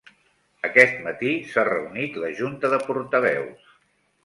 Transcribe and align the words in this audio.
Aquest 0.69 0.95
matí 1.07 1.35
s'ha 1.51 1.67
reunit 1.69 2.19
la 2.23 2.33
junta 2.41 2.73
de 2.75 2.83
portaveus 2.91 3.71